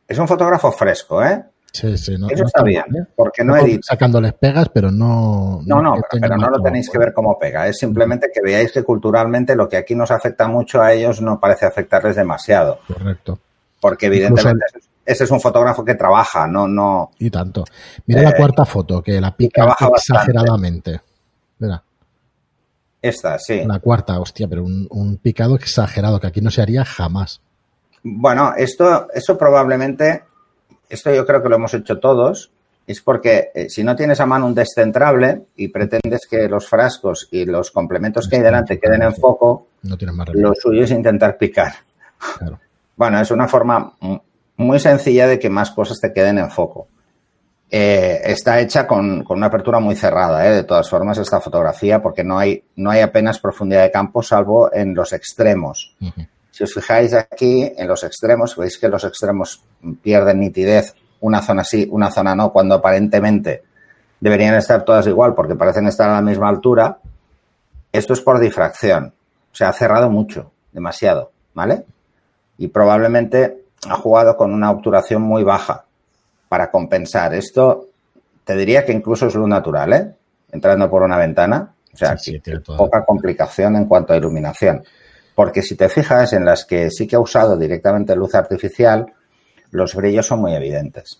es 0.08 0.18
un 0.18 0.28
fotógrafo 0.28 0.72
fresco, 0.72 1.24
¿eh? 1.24 1.44
Sí, 1.74 1.98
sí, 1.98 2.18
no- 2.18 2.28
Eso 2.30 2.42
no 2.42 2.48
está 2.48 2.64
bien, 2.64 2.84
¿eh? 2.96 3.06
porque 3.16 3.44
no 3.46 3.56
edita. 3.56 3.82
Sacándoles 3.84 4.34
pegas, 4.34 4.68
pero 4.74 4.92
no. 4.92 5.62
No, 5.66 5.82
no, 5.82 5.96
pero, 6.20 6.36
no 6.36 6.50
lo 6.50 6.62
tenéis 6.62 6.90
que 6.90 6.98
ver 6.98 7.14
cómo 7.14 7.40
pega. 7.40 7.68
Es 7.68 7.78
simplemente 7.78 8.30
que 8.34 8.42
veáis 8.42 8.72
que 8.74 8.84
culturalmente 8.84 9.56
lo 9.56 9.70
que 9.70 9.78
aquí 9.78 9.96
nos 9.96 10.12
afecta 10.12 10.48
mucho 10.50 10.82
a 10.82 10.92
ellos 10.92 11.22
no 11.22 11.40
parece 11.40 11.66
afectarles 11.66 12.18
demasiado. 12.18 12.80
Correcto. 12.88 13.40
Porque 13.80 14.08
evidentemente 14.08 14.66
ese 15.06 15.24
es 15.24 15.32
un 15.32 15.40
fotógrafo 15.40 15.84
que 15.86 15.96
trabaja, 15.96 16.46
no, 16.46 16.68
no. 16.68 17.12
Y 17.20 17.30
tanto. 17.32 17.64
Mira 18.06 18.22
la 18.22 18.30
Eh, 18.32 18.36
cuarta 18.38 18.66
foto, 18.66 19.02
que 19.02 19.20
la 19.22 19.36
pica 19.36 19.62
trabaja 19.62 19.88
bastante. 19.90 20.22
exageradamente. 20.32 21.02
Mira, 21.60 21.82
Esta, 23.02 23.40
sí. 23.40 23.64
la 23.66 23.80
cuarta, 23.80 24.20
hostia, 24.20 24.48
pero 24.48 24.64
un, 24.64 24.88
un 24.92 25.18
picado 25.18 25.56
exagerado 25.56 26.20
que 26.20 26.28
aquí 26.28 26.42
no 26.42 26.52
se 26.52 26.62
haría 26.62 26.84
jamás. 26.86 27.42
Bueno, 28.04 28.54
esto, 28.58 29.08
eso 29.14 29.38
probablemente, 29.38 30.24
esto 30.92 31.14
yo 31.14 31.26
creo 31.26 31.42
que 31.42 31.50
lo 31.50 31.56
hemos 31.56 31.74
hecho 31.74 32.00
todos, 32.00 32.52
es 32.88 33.02
porque 33.02 33.52
eh, 33.54 33.70
si 33.70 33.84
no 33.84 33.96
tienes 33.96 34.20
a 34.20 34.26
mano 34.26 34.46
un 34.46 34.56
descentrable 34.56 35.44
y 35.56 35.70
pretendes 35.70 36.28
que 36.30 36.48
los 36.48 36.68
frascos 36.68 37.28
y 37.32 37.46
los 37.46 37.72
complementos 37.72 38.28
que 38.28 38.38
hay 38.38 38.42
delante 38.42 38.80
queden 38.80 39.04
en 39.04 39.16
foco, 39.16 39.68
No 39.84 39.98
más 40.14 40.30
lo 40.34 40.54
suyo 40.56 40.84
es 40.84 40.92
intentar 40.92 41.38
picar. 41.38 41.74
Claro. 42.38 42.60
Bueno, 42.96 43.20
es 43.20 43.32
una 43.32 43.48
forma 43.48 43.94
muy 44.58 44.80
sencilla 44.80 45.28
de 45.28 45.40
que 45.40 45.50
más 45.50 45.72
cosas 45.72 46.00
te 46.00 46.14
queden 46.14 46.38
en 46.38 46.52
foco. 46.52 46.88
Eh, 47.74 48.22
está 48.26 48.60
hecha 48.60 48.86
con, 48.86 49.24
con 49.24 49.38
una 49.38 49.48
apertura 49.48 49.80
muy 49.80 49.96
cerrada, 49.96 50.46
¿eh? 50.46 50.52
de 50.52 50.64
todas 50.64 50.90
formas, 50.90 51.18
esta 51.18 51.40
fotografía, 51.40 52.02
porque 52.02 52.24
no 52.24 52.38
hay, 52.38 52.62
no 52.76 52.92
hay 52.92 53.00
apenas 53.00 53.40
profundidad 53.40 53.84
de 53.84 53.92
campo, 53.92 54.22
salvo 54.22 54.72
en 54.74 54.94
los 54.94 55.14
extremos. 55.14 55.96
Ujú. 56.02 56.22
Si 56.62 56.66
os 56.66 56.74
fijáis 56.76 57.16
aquí, 57.16 57.74
en 57.76 57.88
los 57.88 58.04
extremos, 58.04 58.56
veis 58.56 58.78
que 58.78 58.88
los 58.88 59.04
extremos 59.04 59.64
pierden 60.04 60.42
nitidez, 60.42 60.94
una 61.22 61.42
zona 61.42 61.64
sí, 61.64 61.88
una 61.90 62.12
zona 62.12 62.36
no, 62.36 62.52
cuando 62.54 62.76
aparentemente 62.76 63.64
deberían 64.20 64.54
estar 64.54 64.86
todas 64.86 65.08
igual, 65.08 65.34
porque 65.34 65.56
parecen 65.56 65.88
estar 65.88 66.08
a 66.12 66.14
la 66.14 66.22
misma 66.22 66.50
altura. 66.50 67.00
Esto 67.92 68.14
es 68.14 68.22
por 68.22 68.40
difracción. 68.40 69.12
Se 69.52 69.66
ha 69.66 69.74
cerrado 69.74 70.12
mucho, 70.12 70.52
demasiado, 70.72 71.32
¿vale? 71.56 71.84
Y 72.60 72.68
probablemente 72.68 73.64
ha 73.90 73.96
jugado 73.96 74.38
con 74.38 74.54
una 74.54 74.70
obturación 74.70 75.24
muy 75.24 75.42
baja 75.44 75.86
para 76.48 76.70
compensar. 76.70 77.34
Esto 77.34 77.88
te 78.44 78.56
diría 78.56 78.86
que 78.86 78.94
incluso 78.94 79.26
es 79.26 79.34
luz 79.34 79.50
natural, 79.50 79.94
¿eh? 79.94 80.14
Entrando 80.52 80.88
por 80.92 81.02
una 81.02 81.18
ventana. 81.18 81.74
O 81.92 81.98
sea, 81.98 82.16
poca 82.78 83.04
complicación 83.04 83.78
en 83.78 83.86
cuanto 83.86 84.14
a 84.14 84.18
iluminación. 84.18 84.84
Porque 85.42 85.64
si 85.64 85.76
te 85.76 85.90
fijas 85.90 86.34
en 86.34 86.46
las 86.46 86.66
que 86.66 86.92
sí 86.92 87.08
que 87.08 87.16
ha 87.16 87.20
usado 87.20 87.58
directamente 87.58 88.16
luz 88.16 88.36
artificial, 88.36 89.12
los 89.72 89.96
brillos 89.96 90.28
son 90.28 90.40
muy 90.40 90.54
evidentes. 90.54 91.20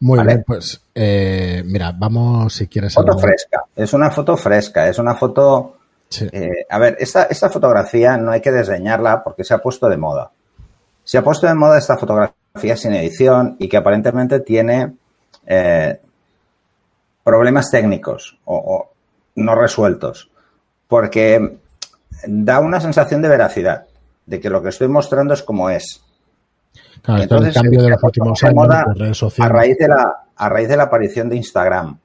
Muy 0.00 0.22
bien, 0.26 0.44
pues 0.46 0.82
eh, 0.94 1.62
mira, 1.64 1.94
vamos 1.96 2.52
si 2.52 2.66
quieres. 2.66 2.92
Foto 2.92 3.18
fresca, 3.18 3.64
es 3.74 3.94
una 3.94 4.10
foto 4.10 4.36
fresca, 4.36 4.86
es 4.86 4.98
una 4.98 5.14
foto. 5.14 5.78
Eh, 6.20 6.66
a 6.68 6.78
ver, 6.78 6.98
esta, 7.00 7.22
esta 7.22 7.48
fotografía 7.48 8.18
no 8.18 8.30
hay 8.30 8.42
que 8.42 8.52
desdeñarla 8.52 9.24
porque 9.24 9.42
se 9.42 9.54
ha 9.54 9.58
puesto 9.62 9.88
de 9.88 9.96
moda. 9.96 10.30
Se 11.02 11.16
ha 11.16 11.24
puesto 11.24 11.46
de 11.46 11.54
moda 11.54 11.78
esta 11.78 11.96
fotografía 11.96 12.76
sin 12.76 12.92
edición 12.92 13.56
y 13.58 13.70
que 13.70 13.78
aparentemente 13.78 14.40
tiene 14.40 14.92
eh, 15.46 15.98
problemas 17.24 17.70
técnicos 17.70 18.38
o, 18.44 18.90
no 19.36 19.54
resueltos, 19.54 20.30
porque 20.88 21.63
da 22.26 22.60
una 22.60 22.80
sensación 22.80 23.22
de 23.22 23.28
veracidad, 23.28 23.86
de 24.26 24.40
que 24.40 24.50
lo 24.50 24.62
que 24.62 24.70
estoy 24.70 24.88
mostrando 24.88 25.34
es 25.34 25.42
como 25.42 25.70
es. 25.70 26.02
Entonces, 27.06 27.54
el 27.56 27.62
cambio 27.62 27.82
de 27.82 27.90
los 27.90 28.02
últimos 28.02 28.42
años 28.42 28.68
A 29.38 29.48
raíz 29.48 29.76
de 29.78 29.88
la, 29.88 30.24
a 30.36 30.48
raíz 30.48 30.68
de 30.68 30.76
la 30.76 30.84
aparición 30.84 31.28
de 31.28 31.36
Instagram. 31.36 31.98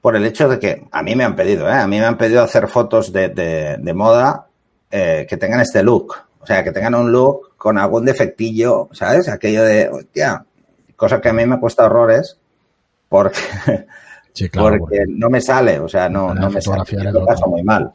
Por 0.00 0.16
el 0.16 0.26
hecho 0.26 0.48
de 0.48 0.58
que 0.58 0.84
a 0.90 1.02
mí 1.02 1.16
me 1.16 1.24
han 1.24 1.34
pedido, 1.34 1.66
¿eh? 1.66 1.72
a 1.72 1.86
mí 1.86 1.98
me 1.98 2.04
han 2.04 2.18
pedido 2.18 2.42
hacer 2.42 2.68
fotos 2.68 3.10
de, 3.10 3.92
moda 3.94 4.46
eh, 4.90 5.26
que 5.28 5.38
tengan 5.38 5.60
este 5.60 5.82
look. 5.82 6.14
O 6.40 6.46
sea, 6.46 6.62
que 6.62 6.72
tengan 6.72 6.94
un 6.94 7.10
look 7.10 7.56
con 7.56 7.78
algún 7.78 8.04
defectillo, 8.04 8.90
¿sabes? 8.92 9.30
Aquello 9.30 9.64
de, 9.64 9.88
hostia, 9.88 10.44
cosa 10.94 11.22
que 11.22 11.30
a 11.30 11.32
mí 11.32 11.46
me 11.46 11.58
cuesta 11.58 11.86
horrores 11.86 12.36
porque, 13.08 13.38
porque 14.52 15.04
no 15.08 15.30
me 15.30 15.40
sale, 15.40 15.80
o 15.80 15.88
sea, 15.88 16.10
no, 16.10 16.34
no 16.34 16.50
me 16.50 16.60
sale. 16.60 17.10
Lo 17.10 17.24
paso 17.24 17.46
muy 17.46 17.62
mal. 17.62 17.90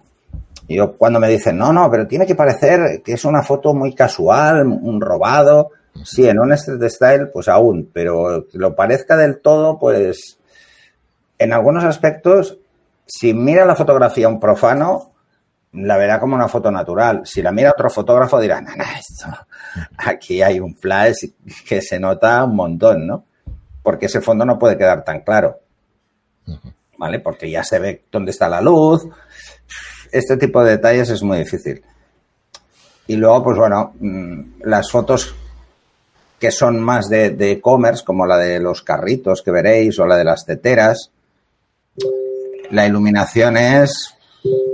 Y 0.69 0.75
yo 0.75 0.95
cuando 0.95 1.19
me 1.19 1.27
dicen, 1.27 1.57
no, 1.57 1.73
no, 1.73 1.89
pero 1.89 2.07
tiene 2.07 2.27
que 2.27 2.35
parecer 2.35 3.01
que 3.03 3.13
es 3.13 3.25
una 3.25 3.41
foto 3.41 3.73
muy 3.73 3.95
casual, 3.95 4.67
un 4.67 5.01
robado. 5.01 5.71
Sí, 6.03 6.29
en 6.29 6.39
un 6.39 6.53
street 6.53 6.89
style, 6.91 7.27
pues 7.33 7.47
aún, 7.47 7.89
pero 7.91 8.45
que 8.49 8.59
lo 8.59 8.75
parezca 8.75 9.17
del 9.17 9.39
todo, 9.41 9.79
pues 9.79 10.38
en 11.39 11.53
algunos 11.53 11.83
aspectos, 11.83 12.59
si 13.07 13.33
mira 13.33 13.65
la 13.65 13.75
fotografía 13.75 14.29
un 14.29 14.39
profano, 14.39 15.11
la 15.73 15.97
verá 15.97 16.19
como 16.19 16.35
una 16.35 16.47
foto 16.47 16.69
natural. 16.69 17.23
Si 17.25 17.41
la 17.41 17.51
mira 17.51 17.71
otro 17.71 17.89
fotógrafo, 17.89 18.39
dirá, 18.39 18.61
no, 18.61 18.69
no, 18.75 18.83
esto, 18.83 19.25
aquí 19.97 20.43
hay 20.43 20.59
un 20.59 20.75
flash 20.75 21.29
que 21.67 21.81
se 21.81 21.99
nota 21.99 22.43
un 22.43 22.55
montón, 22.55 23.07
¿no? 23.07 23.25
Porque 23.81 24.05
ese 24.05 24.21
fondo 24.21 24.45
no 24.45 24.59
puede 24.59 24.77
quedar 24.77 25.03
tan 25.03 25.21
claro. 25.21 25.57
¿Vale? 26.99 27.19
Porque 27.21 27.49
ya 27.49 27.63
se 27.63 27.79
ve 27.79 28.03
dónde 28.11 28.29
está 28.31 28.47
la 28.47 28.61
luz, 28.61 29.07
este 30.11 30.37
tipo 30.37 30.63
de 30.63 30.71
detalles 30.71 31.09
es 31.09 31.23
muy 31.23 31.39
difícil. 31.39 31.81
Y 33.07 33.15
luego, 33.15 33.43
pues 33.43 33.57
bueno, 33.57 33.93
mm, 33.99 34.61
las 34.63 34.89
fotos 34.91 35.35
que 36.39 36.51
son 36.51 36.79
más 36.79 37.09
de 37.09 37.51
e-commerce, 37.51 38.05
como 38.05 38.25
la 38.25 38.37
de 38.37 38.59
los 38.59 38.81
carritos 38.81 39.41
que 39.41 39.51
veréis 39.51 39.99
o 39.99 40.05
la 40.05 40.15
de 40.15 40.23
las 40.23 40.45
teteras, 40.45 41.11
la 42.71 42.85
iluminación 42.85 43.57
es, 43.57 44.13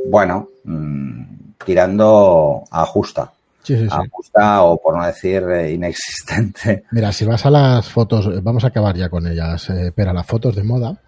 bueno, 0.09 0.49
mm, 0.63 1.23
tirando 1.65 2.63
a 2.69 2.85
justa. 2.85 3.31
Sí, 3.63 3.75
sí, 3.75 3.87
Ajusta 3.89 4.61
o 4.61 4.79
por 4.79 4.95
no 4.95 5.05
decir 5.05 5.43
eh, 5.43 5.71
inexistente. 5.71 6.83
Mira, 6.91 7.11
si 7.11 7.25
vas 7.25 7.47
a 7.47 7.49
las 7.49 7.89
fotos, 7.89 8.43
vamos 8.43 8.63
a 8.63 8.67
acabar 8.67 8.95
ya 8.95 9.09
con 9.09 9.25
ellas, 9.25 9.69
eh, 9.71 9.91
pero 9.95 10.13
las 10.13 10.27
fotos 10.27 10.55
de 10.55 10.63
moda, 10.63 11.01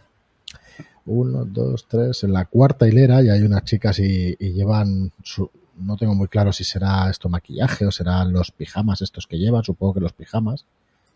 uno, 1.07 1.45
dos, 1.45 1.87
tres, 1.87 2.23
en 2.23 2.33
la 2.33 2.45
cuarta 2.45 2.87
hilera 2.87 3.21
y 3.21 3.29
hay 3.29 3.41
unas 3.41 3.63
chicas 3.63 3.99
y, 3.99 4.35
llevan 4.35 5.11
su, 5.23 5.49
no 5.79 5.97
tengo 5.97 6.13
muy 6.13 6.27
claro 6.27 6.53
si 6.53 6.63
será 6.63 7.09
esto 7.09 7.29
maquillaje 7.29 7.85
o 7.85 7.91
serán 7.91 8.31
los 8.33 8.51
pijamas 8.51 9.01
estos 9.01 9.27
que 9.27 9.37
llevan, 9.37 9.63
supongo 9.63 9.95
que 9.95 9.99
los 10.01 10.13
pijamas 10.13 10.65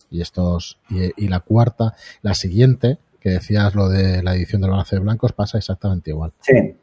y 0.09 0.21
estos 0.21 0.79
y, 0.89 1.27
la 1.27 1.39
cuarta, 1.41 1.95
la 2.21 2.33
siguiente 2.33 2.97
que 3.19 3.29
decías 3.29 3.75
lo 3.75 3.87
de 3.87 4.23
la 4.23 4.35
edición 4.35 4.61
del 4.61 4.71
balance 4.71 4.95
de 4.95 5.01
blancos 5.01 5.31
pasa 5.33 5.57
exactamente 5.57 6.09
igual. 6.09 6.31
Sí. 6.41 6.75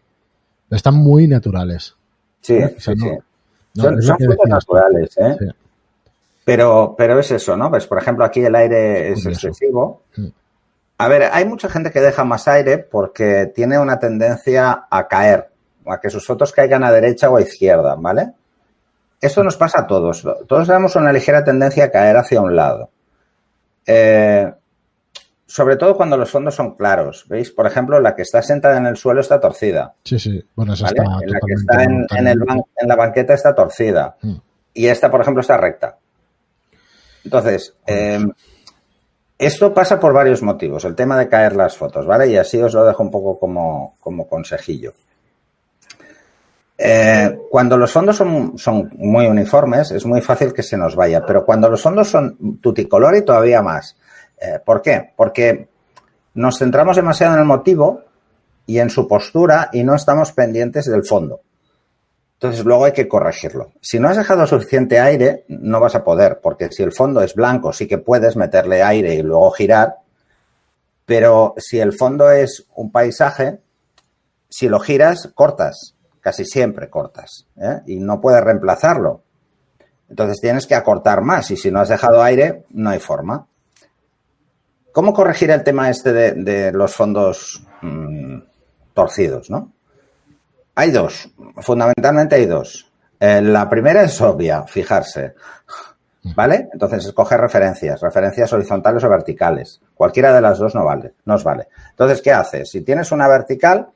Están 0.70 0.94
muy 0.94 1.26
naturales. 1.26 1.96
Sí, 2.40 2.58
sí, 2.78 2.94
son, 3.74 4.00
fotos 4.02 4.48
naturales, 4.48 5.16
¿eh? 5.18 5.36
Pero, 6.44 6.94
pero 6.96 7.18
es 7.18 7.30
eso, 7.30 7.56
¿no? 7.56 7.68
Pues, 7.68 7.86
por 7.86 7.98
ejemplo, 7.98 8.24
aquí 8.24 8.40
el 8.40 8.54
aire 8.54 9.12
es 9.12 9.26
excesivo. 9.26 10.02
Mm. 10.16 10.28
A 10.98 11.06
ver, 11.06 11.30
hay 11.32 11.44
mucha 11.44 11.68
gente 11.68 11.92
que 11.92 12.00
deja 12.00 12.24
más 12.24 12.48
aire 12.48 12.78
porque 12.78 13.46
tiene 13.54 13.78
una 13.78 14.00
tendencia 14.00 14.86
a 14.90 15.06
caer, 15.06 15.48
a 15.86 16.00
que 16.00 16.10
sus 16.10 16.26
fotos 16.26 16.52
caigan 16.52 16.82
a 16.82 16.90
derecha 16.90 17.30
o 17.30 17.36
a 17.36 17.40
izquierda, 17.40 17.94
¿vale? 17.96 18.32
Esto 19.20 19.44
nos 19.44 19.56
pasa 19.56 19.80
a 19.80 19.86
todos. 19.86 20.26
Todos 20.46 20.66
tenemos 20.66 20.96
una 20.96 21.12
ligera 21.12 21.44
tendencia 21.44 21.84
a 21.84 21.90
caer 21.90 22.16
hacia 22.16 22.40
un 22.40 22.54
lado. 22.54 22.90
Eh, 23.86 24.52
sobre 25.46 25.76
todo 25.76 25.96
cuando 25.96 26.16
los 26.16 26.30
fondos 26.30 26.56
son 26.56 26.74
claros. 26.74 27.24
¿Veis? 27.28 27.50
Por 27.52 27.66
ejemplo, 27.66 28.00
la 28.00 28.14
que 28.14 28.22
está 28.22 28.42
sentada 28.42 28.76
en 28.76 28.86
el 28.86 28.96
suelo 28.96 29.20
está 29.20 29.40
torcida. 29.40 29.94
Sí, 30.04 30.18
sí. 30.18 30.44
Bueno, 30.54 30.74
esa 30.74 30.86
está 30.88 31.02
La 31.04 31.40
que 31.46 31.54
está 31.54 31.84
en, 31.84 32.06
la 32.86 32.96
banqueta 32.96 33.34
está 33.34 33.54
torcida. 33.54 34.16
Mm. 34.20 34.34
Y 34.74 34.86
esta, 34.88 35.10
por 35.10 35.20
ejemplo, 35.20 35.40
está 35.40 35.56
recta. 35.56 35.96
Entonces, 37.24 37.74
eh, 37.86 38.24
esto 39.38 39.72
pasa 39.72 40.00
por 40.00 40.12
varios 40.12 40.42
motivos, 40.42 40.84
el 40.84 40.96
tema 40.96 41.16
de 41.16 41.28
caer 41.28 41.54
las 41.54 41.76
fotos, 41.76 42.04
¿vale? 42.06 42.28
Y 42.28 42.36
así 42.36 42.60
os 42.60 42.74
lo 42.74 42.84
dejo 42.84 43.04
un 43.04 43.10
poco 43.10 43.38
como, 43.38 44.26
consejillo. 44.28 44.92
Eh, 46.76 47.38
cuando 47.50 47.76
los 47.76 47.92
fondos 47.92 48.16
son, 48.16 48.58
son, 48.58 48.90
muy 48.96 49.26
uniformes, 49.26 49.92
es 49.92 50.04
muy 50.06 50.20
fácil 50.20 50.52
que 50.52 50.62
se 50.62 50.76
nos 50.76 50.96
vaya, 50.96 51.24
pero 51.24 51.44
cuando 51.44 51.68
los 51.68 51.80
fondos 51.80 52.08
son 52.08 52.58
tuticolor 52.60 53.16
y 53.16 53.24
todavía 53.24 53.62
más. 53.62 53.96
Eh, 54.40 54.58
¿Por 54.64 54.82
qué? 54.82 55.12
Porque 55.16 55.68
nos 56.34 56.58
centramos 56.58 56.96
demasiado 56.96 57.34
en 57.34 57.40
el 57.40 57.46
motivo 57.46 58.02
y 58.66 58.78
en 58.78 58.90
su 58.90 59.08
postura 59.08 59.70
y 59.72 59.82
no 59.82 59.94
estamos 59.94 60.32
pendientes 60.32 60.86
del 60.86 61.04
fondo. 61.04 61.40
Entonces 62.38 62.64
luego 62.64 62.84
hay 62.84 62.92
que 62.92 63.08
corregirlo. 63.08 63.72
Si 63.80 63.98
no 63.98 64.08
has 64.08 64.16
dejado 64.16 64.46
suficiente 64.46 65.00
aire, 65.00 65.44
no 65.48 65.80
vas 65.80 65.96
a 65.96 66.04
poder, 66.04 66.38
porque 66.40 66.70
si 66.70 66.84
el 66.84 66.92
fondo 66.92 67.20
es 67.20 67.34
blanco, 67.34 67.72
sí 67.72 67.88
que 67.88 67.98
puedes 67.98 68.36
meterle 68.36 68.80
aire 68.80 69.14
y 69.14 69.22
luego 69.22 69.50
girar, 69.50 69.96
pero 71.04 71.54
si 71.56 71.80
el 71.80 71.92
fondo 71.92 72.30
es 72.30 72.64
un 72.76 72.92
paisaje, 72.92 73.58
si 74.48 74.68
lo 74.68 74.78
giras, 74.78 75.30
cortas, 75.34 75.96
casi 76.20 76.44
siempre 76.44 76.88
cortas, 76.88 77.48
¿eh? 77.56 77.80
y 77.86 77.96
no 77.98 78.20
puedes 78.20 78.44
reemplazarlo. 78.44 79.22
Entonces 80.08 80.38
tienes 80.40 80.68
que 80.68 80.76
acortar 80.76 81.22
más 81.22 81.50
y 81.50 81.56
si 81.56 81.72
no 81.72 81.80
has 81.80 81.88
dejado 81.88 82.22
aire, 82.22 82.66
no 82.70 82.90
hay 82.90 83.00
forma. 83.00 83.48
¿Cómo 84.92 85.12
corregir 85.12 85.50
el 85.50 85.64
tema 85.64 85.90
este 85.90 86.12
de, 86.12 86.70
los 86.72 86.94
fondos 86.94 87.64
mm, 87.82 88.38
torcidos, 88.94 89.50
no? 89.50 89.72
Hay 90.78 90.92
dos, 90.92 91.28
fundamentalmente 91.56 92.36
hay 92.36 92.46
dos. 92.46 92.88
Eh, 93.18 93.42
la 93.42 93.68
primera 93.68 94.04
es 94.04 94.20
obvia, 94.20 94.62
fijarse. 94.62 95.34
¿Vale? 96.36 96.68
Entonces, 96.72 97.04
escoger 97.04 97.40
referencias, 97.40 98.00
referencias 98.00 98.52
horizontales 98.52 99.02
o 99.02 99.08
verticales. 99.08 99.80
Cualquiera 99.96 100.32
de 100.32 100.40
las 100.40 100.58
dos 100.58 100.76
no 100.76 100.84
vale, 100.84 101.14
nos 101.24 101.42
vale. 101.42 101.66
Entonces, 101.90 102.22
¿qué 102.22 102.30
haces? 102.30 102.70
Si 102.70 102.82
tienes 102.82 103.10
una 103.10 103.26
vertical, 103.26 103.88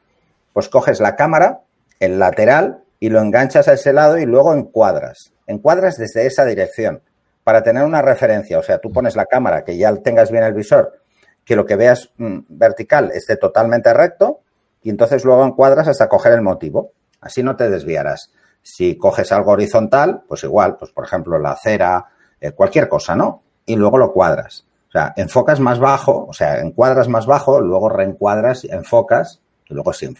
pues 0.52 0.68
coges 0.68 0.98
la 0.98 1.14
cámara, 1.14 1.60
el 2.00 2.18
lateral, 2.18 2.82
y 2.98 3.10
lo 3.10 3.20
enganchas 3.20 3.68
a 3.68 3.74
ese 3.74 3.92
lado 3.92 4.18
y 4.18 4.26
luego 4.26 4.52
encuadras. 4.52 5.32
Encuadras 5.46 5.98
desde 5.98 6.26
esa 6.26 6.44
dirección 6.44 7.00
para 7.44 7.62
tener 7.62 7.84
una 7.84 8.02
referencia. 8.02 8.58
O 8.58 8.62
sea, 8.64 8.78
tú 8.78 8.90
pones 8.90 9.14
la 9.14 9.26
cámara, 9.26 9.62
que 9.62 9.76
ya 9.76 9.94
tengas 9.98 10.32
bien 10.32 10.42
el 10.42 10.54
visor, 10.54 11.00
que 11.44 11.54
lo 11.54 11.64
que 11.64 11.76
veas 11.76 12.10
mm, 12.16 12.38
vertical 12.48 13.12
esté 13.14 13.36
totalmente 13.36 13.94
recto 13.94 14.40
y 14.82 14.90
entonces 14.90 15.24
luego 15.24 15.44
encuadras 15.44 15.88
hasta 15.88 16.08
coger 16.08 16.32
el 16.32 16.42
motivo. 16.42 16.92
Así 17.20 17.42
no 17.42 17.56
te 17.56 17.70
desviarás. 17.70 18.32
Si 18.62 18.96
coges 18.96 19.30
algo 19.32 19.52
horizontal, 19.52 20.22
pues 20.26 20.44
igual, 20.44 20.76
pues 20.76 20.90
por 20.92 21.04
ejemplo 21.04 21.38
la 21.38 21.52
acera, 21.52 22.06
eh, 22.40 22.52
cualquier 22.52 22.88
cosa, 22.88 23.14
¿no? 23.14 23.42
Y 23.64 23.76
luego 23.76 23.98
lo 23.98 24.12
cuadras. 24.12 24.64
O 24.88 24.92
sea, 24.92 25.14
enfocas 25.16 25.60
más 25.60 25.78
bajo, 25.78 26.26
o 26.26 26.32
sea, 26.32 26.58
encuadras 26.60 27.08
más 27.08 27.26
bajo, 27.26 27.60
luego 27.60 27.88
reencuadras, 27.88 28.64
enfocas, 28.64 29.40
y 29.68 29.74
luego 29.74 29.92
si 29.92 30.14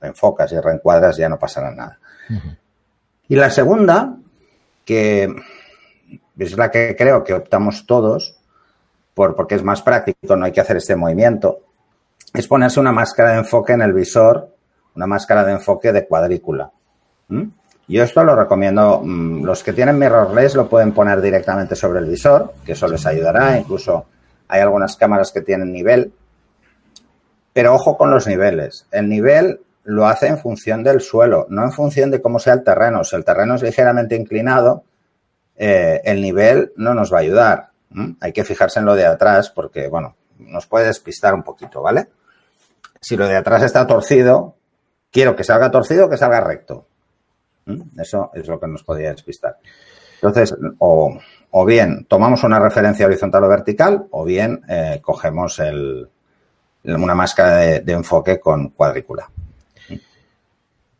enfocas 0.00 0.52
y 0.52 0.60
reencuadras 0.60 1.16
ya 1.16 1.28
no 1.28 1.38
pasará 1.38 1.72
nada. 1.72 1.98
Y 3.26 3.34
la 3.34 3.50
segunda, 3.50 4.16
que 4.84 5.34
es 6.38 6.56
la 6.56 6.70
que 6.70 6.94
creo 6.96 7.24
que 7.24 7.34
optamos 7.34 7.86
todos, 7.86 8.36
por, 9.14 9.34
porque 9.34 9.56
es 9.56 9.62
más 9.62 9.82
práctico, 9.82 10.36
no 10.36 10.44
hay 10.44 10.52
que 10.52 10.60
hacer 10.60 10.76
este 10.76 10.94
movimiento, 10.94 11.60
es 12.34 12.48
ponerse 12.48 12.80
una 12.80 12.92
máscara 12.92 13.32
de 13.32 13.38
enfoque 13.38 13.72
en 13.72 13.82
el 13.82 13.92
visor, 13.92 14.54
una 14.96 15.06
máscara 15.06 15.44
de 15.44 15.52
enfoque 15.52 15.92
de 15.92 16.06
cuadrícula. 16.06 16.70
Yo 17.86 18.02
esto 18.02 18.24
lo 18.24 18.34
recomiendo, 18.34 19.00
mm, 19.02 19.44
los 19.44 19.62
que 19.62 19.72
tienen 19.72 19.98
mirrorless 19.98 20.54
lo 20.54 20.68
pueden 20.68 20.92
poner 20.92 21.20
directamente 21.20 21.76
sobre 21.76 22.00
el 22.00 22.06
visor, 22.06 22.54
que 22.64 22.72
eso 22.72 22.88
les 22.88 23.06
ayudará, 23.06 23.56
incluso 23.56 24.06
hay 24.48 24.60
algunas 24.60 24.96
cámaras 24.96 25.30
que 25.30 25.42
tienen 25.42 25.72
nivel. 25.72 26.12
Pero 27.52 27.74
ojo 27.74 27.96
con 27.96 28.10
los 28.10 28.26
niveles. 28.26 28.86
El 28.90 29.08
nivel 29.08 29.60
lo 29.84 30.06
hace 30.06 30.26
en 30.26 30.38
función 30.38 30.82
del 30.82 31.00
suelo, 31.00 31.46
no 31.50 31.62
en 31.62 31.72
función 31.72 32.10
de 32.10 32.20
cómo 32.20 32.40
sea 32.40 32.54
el 32.54 32.64
terreno. 32.64 33.04
Si 33.04 33.14
el 33.14 33.24
terreno 33.24 33.54
es 33.54 33.62
ligeramente 33.62 34.16
inclinado, 34.16 34.82
eh, 35.56 36.00
el 36.04 36.20
nivel 36.20 36.72
no 36.76 36.94
nos 36.94 37.12
va 37.12 37.18
a 37.18 37.20
ayudar. 37.20 37.68
Hay 38.20 38.32
que 38.32 38.42
fijarse 38.42 38.80
en 38.80 38.86
lo 38.86 38.96
de 38.96 39.06
atrás 39.06 39.50
porque, 39.50 39.86
bueno, 39.88 40.16
nos 40.38 40.66
puede 40.66 40.86
despistar 40.86 41.32
un 41.32 41.44
poquito, 41.44 41.80
¿vale? 41.80 42.08
Si 43.04 43.18
lo 43.18 43.28
de 43.28 43.36
atrás 43.36 43.62
está 43.62 43.86
torcido, 43.86 44.56
quiero 45.12 45.36
que 45.36 45.44
salga 45.44 45.70
torcido 45.70 46.06
o 46.06 46.08
que 46.08 46.16
salga 46.16 46.40
recto. 46.40 46.86
Eso 47.98 48.30
es 48.32 48.48
lo 48.48 48.58
que 48.58 48.66
nos 48.66 48.82
podría 48.82 49.10
despistar. 49.10 49.58
Entonces, 50.14 50.56
o, 50.78 51.20
bien 51.66 52.06
tomamos 52.08 52.44
una 52.44 52.58
referencia 52.58 53.04
horizontal 53.04 53.44
o 53.44 53.48
vertical, 53.48 54.06
o 54.10 54.24
bien 54.24 54.62
eh, 54.70 55.00
cogemos 55.02 55.58
el, 55.58 56.08
una 56.84 57.14
máscara 57.14 57.58
de, 57.58 57.92
enfoque 57.92 58.40
con 58.40 58.70
cuadrícula. 58.70 59.28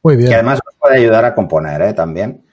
Muy 0.02 0.16
bien. 0.16 0.28
Que 0.28 0.34
además 0.34 0.60
nos 0.62 0.74
puede 0.74 0.98
ayudar 0.98 1.24
a 1.24 1.34
componer 1.34 1.80
¿eh? 1.80 1.94
también. 1.94 2.44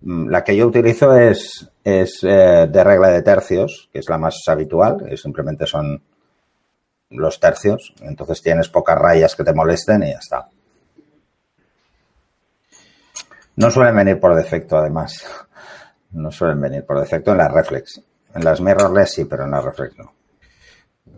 Mm, 0.00 0.30
la 0.30 0.42
que 0.42 0.56
yo 0.56 0.66
utilizo 0.66 1.14
es, 1.14 1.70
es 1.84 2.20
eh, 2.22 2.68
de 2.70 2.84
regla 2.84 3.08
de 3.08 3.20
tercios, 3.20 3.90
que 3.92 3.98
es 3.98 4.08
la 4.08 4.16
más 4.16 4.36
habitual, 4.46 5.04
que 5.06 5.18
simplemente 5.18 5.66
son 5.66 6.00
los 7.14 7.40
tercios. 7.40 7.94
Entonces 8.02 8.42
tienes 8.42 8.68
pocas 8.68 8.98
rayas 8.98 9.34
que 9.34 9.44
te 9.44 9.52
molesten 9.52 10.02
y 10.02 10.10
ya 10.10 10.18
está. 10.18 10.48
No 13.56 13.70
suelen 13.70 13.96
venir 13.96 14.20
por 14.20 14.34
defecto, 14.34 14.76
además. 14.76 15.24
No 16.10 16.30
suelen 16.30 16.60
venir 16.60 16.84
por 16.84 17.00
defecto 17.00 17.32
en 17.32 17.38
las 17.38 17.52
reflex. 17.52 18.00
En 18.34 18.44
las 18.44 18.60
mirrorless 18.60 19.12
sí, 19.12 19.24
pero 19.24 19.44
en 19.44 19.52
las 19.52 19.64
reflex 19.64 19.96
no. 19.98 20.12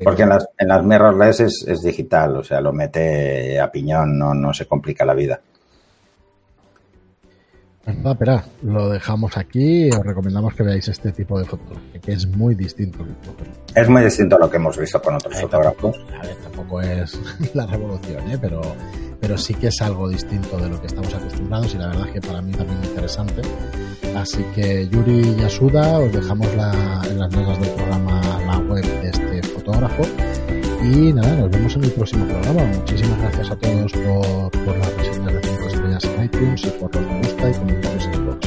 Porque 0.03 0.23
en 0.23 0.29
las, 0.29 0.47
en 0.59 0.69
las 0.69 0.85
mirrorless 0.85 1.41
es, 1.41 1.65
es 1.67 1.81
digital, 1.81 2.37
o 2.37 2.45
sea, 2.45 2.61
lo 2.61 2.73
mete 2.73 3.59
a 3.59 3.71
piñón, 3.71 4.19
no, 4.19 4.35
no 4.35 4.53
se 4.53 4.67
complica 4.67 5.05
la 5.07 5.15
vida. 5.15 5.41
Pues 7.87 7.99
espera, 8.05 8.45
lo 8.63 8.89
dejamos 8.89 9.37
aquí. 9.37 9.89
Os 9.91 10.05
recomendamos 10.05 10.55
que 10.55 10.65
veáis 10.65 10.89
este 10.89 11.13
tipo 11.13 11.39
de 11.39 11.45
fotografía, 11.45 12.01
que 12.01 12.13
es 12.15 12.27
muy 12.27 12.57
distinto. 12.57 13.07
Es 13.77 13.89
muy 13.89 14.03
distinto 14.03 14.35
a 14.35 14.41
lo 14.41 14.51
que 14.51 14.57
hemos 14.57 14.77
visto 14.77 15.01
con 15.01 15.15
otros 15.15 15.41
fotógrafos. 15.41 15.97
a 16.21 16.27
ver, 16.27 16.35
tampoco 16.43 16.81
es 16.81 17.17
la 17.55 17.65
revolución, 17.65 18.29
¿eh? 18.29 18.39
pero, 18.41 18.61
pero 19.21 19.39
sí 19.39 19.55
que 19.55 19.69
es 19.69 19.81
algo 19.83 20.09
distinto 20.09 20.57
de 20.59 20.69
lo 20.69 20.81
que 20.81 20.89
estamos 20.89 21.15
acostumbrados 21.15 21.75
y 21.75 21.79
la 21.79 21.87
verdad 21.87 22.09
es 22.09 22.15
que 22.15 22.21
para 22.23 22.43
mí 22.43 22.51
también 22.51 22.83
interesante. 22.83 23.43
Así 24.17 24.45
que 24.57 24.89
Yuri 24.89 25.21
y 25.21 25.37
Yasuda, 25.37 26.01
os 26.01 26.13
dejamos 26.13 26.53
la, 26.57 27.03
en 27.09 27.21
las 27.21 27.31
notas 27.31 27.61
del 27.61 27.71
programa 27.71 28.21
la 28.47 28.59
web 28.59 28.85
de 29.01 29.11
este 29.11 29.43
fotógrafo. 29.45 30.03
Y 30.83 31.13
nada, 31.13 31.37
nos 31.37 31.51
vemos 31.51 31.77
en 31.77 31.85
el 31.85 31.93
próximo 31.93 32.27
programa. 32.27 32.65
Muchísimas 32.65 33.21
gracias 33.21 33.51
a 33.53 33.57
todos 33.57 33.93
por, 33.93 34.51
por 34.65 34.77
las 34.77 34.93
reseñas 34.97 35.33
de 35.35 35.41
5 35.43 35.46
estrellas 35.95 36.05
en 36.05 36.25
iTunes 36.25 36.65
y 36.65 36.71
por 36.71 36.95
los 36.95 37.07
me 37.07 37.19
gusta 37.19 37.51
y 37.51 37.55
comentarios 37.55 38.05
en 38.07 38.15
el 38.15 38.21
blog. 38.21 38.39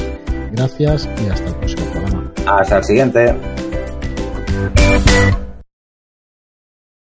Gracias 0.52 1.08
y 1.22 1.28
hasta 1.28 1.48
el 1.48 1.54
próximo 1.54 1.90
programa. 1.90 2.32
Hasta 2.46 2.78
el 2.78 2.84
siguiente. 2.84 3.34